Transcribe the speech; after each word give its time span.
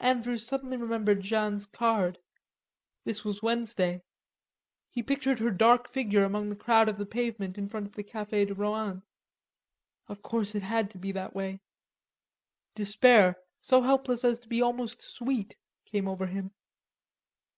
Andrews 0.00 0.46
suddenly 0.46 0.78
remembered 0.78 1.20
Jeanne's 1.20 1.66
card. 1.66 2.16
This 3.04 3.22
was 3.22 3.42
Wednesday. 3.42 4.00
He 4.88 5.02
pictured 5.02 5.40
her 5.40 5.50
dark 5.50 5.90
figure 5.90 6.24
among 6.24 6.48
the 6.48 6.56
crowd 6.56 6.88
of 6.88 6.96
the 6.96 7.04
pavement 7.04 7.58
in 7.58 7.68
front 7.68 7.84
of 7.84 7.94
the 7.94 8.02
Cafe 8.02 8.46
de 8.46 8.54
Rohan. 8.54 9.02
Of 10.06 10.22
course 10.22 10.54
it 10.54 10.62
had 10.62 10.88
to 10.92 10.98
be 10.98 11.12
that 11.12 11.34
way. 11.34 11.60
Despair, 12.76 13.36
so 13.60 13.82
helpless 13.82 14.24
as 14.24 14.38
to 14.38 14.48
be 14.48 14.62
almost 14.62 15.02
sweet, 15.02 15.54
came 15.84 16.08
over 16.08 16.24
him. 16.28 16.52